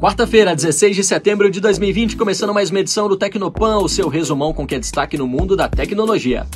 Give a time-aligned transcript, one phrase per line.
[0.00, 4.52] Quarta-feira, 16 de setembro de 2020, começando mais uma edição do Tecnopan, o seu resumão
[4.52, 6.46] com que é destaque no mundo da tecnologia.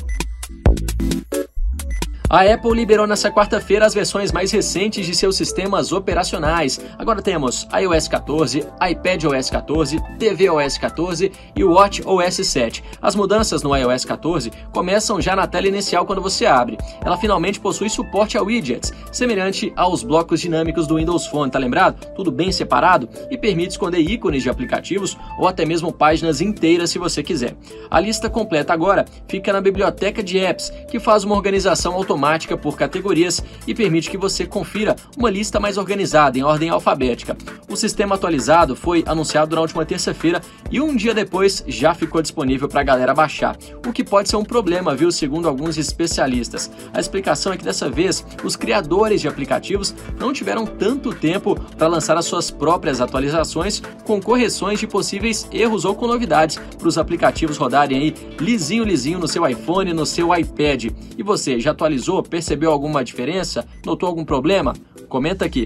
[2.31, 6.79] A Apple liberou nesta quarta-feira as versões mais recentes de seus sistemas operacionais.
[6.95, 12.83] Agora temos iOS 14, iPadOS 14, tvOS 14 e watchOS 7.
[13.01, 16.77] As mudanças no iOS 14 começam já na tela inicial quando você abre.
[17.03, 22.13] Ela finalmente possui suporte a widgets, semelhante aos blocos dinâmicos do Windows Phone, tá lembrado?
[22.13, 26.99] Tudo bem separado e permite esconder ícones de aplicativos ou até mesmo páginas inteiras se
[26.99, 27.55] você quiser.
[27.89, 32.57] A lista completa agora fica na biblioteca de apps, que faz uma organização automática automática
[32.57, 37.35] por categorias e permite que você confira uma lista mais organizada em ordem alfabética.
[37.69, 42.67] O sistema atualizado foi anunciado na última terça-feira e um dia depois já ficou disponível
[42.67, 46.69] para a galera baixar, o que pode ser um problema, viu, segundo alguns especialistas.
[46.93, 51.87] A explicação é que dessa vez os criadores de aplicativos não tiveram tanto tempo para
[51.87, 56.97] lançar as suas próprias atualizações com correções de possíveis erros ou com novidades para os
[56.97, 60.85] aplicativos rodarem aí lisinho lisinho no seu iPhone, no seu iPad.
[61.17, 63.65] E você já atualizou Percebeu alguma diferença?
[63.85, 64.73] Notou algum problema?
[65.07, 65.65] Comenta aqui.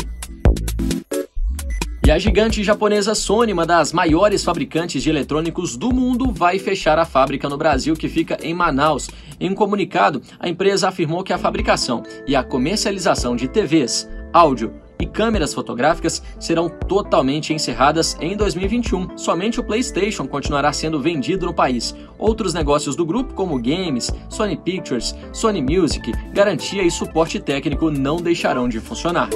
[2.05, 6.99] E a gigante japonesa Sony, uma das maiores fabricantes de eletrônicos do mundo, vai fechar
[6.99, 9.09] a fábrica no Brasil, que fica em Manaus.
[9.39, 14.73] Em um comunicado, a empresa afirmou que a fabricação e a comercialização de TVs, áudio,
[15.03, 19.17] e câmeras fotográficas serão totalmente encerradas em 2021.
[19.17, 21.93] Somente o PlayStation continuará sendo vendido no país.
[22.17, 28.15] Outros negócios do grupo, como games, Sony Pictures, Sony Music, garantia e suporte técnico não
[28.15, 29.29] deixarão de funcionar.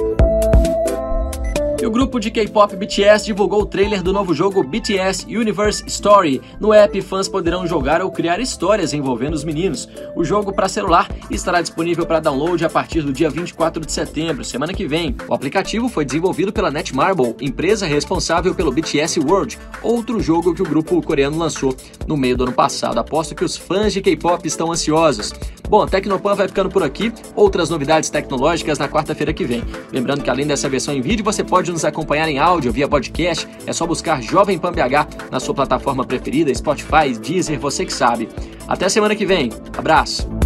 [1.80, 6.42] E o grupo de K-pop BTS divulgou o trailer do novo jogo BTS Universe Story.
[6.58, 9.88] No app, fãs poderão jogar ou criar histórias envolvendo os meninos.
[10.16, 14.44] O jogo para celular estará disponível para download a partir do dia 24 de setembro,
[14.44, 15.14] semana que vem.
[15.28, 20.68] O aplicativo foi desenvolvido pela Netmarble, empresa responsável pelo BTS World, outro jogo que o
[20.68, 21.76] grupo coreano lançou
[22.08, 22.98] no meio do ano passado.
[22.98, 25.32] Aposto que os fãs de K-pop estão ansiosos.
[25.68, 27.12] Bom, Tecnopan vai ficando por aqui.
[27.34, 29.62] Outras novidades tecnológicas na quarta-feira que vem.
[29.92, 33.46] Lembrando que além dessa versão em vídeo, você pode nos acompanhar em áudio via podcast.
[33.66, 38.28] É só buscar Jovem Pan BH na sua plataforma preferida, Spotify, Deezer, você que sabe.
[38.66, 39.50] Até semana que vem.
[39.76, 40.37] Abraço.